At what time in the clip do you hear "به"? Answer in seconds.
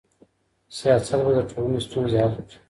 1.25-1.31